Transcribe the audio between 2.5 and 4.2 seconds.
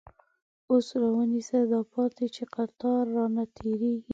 قطار رانه تیریږی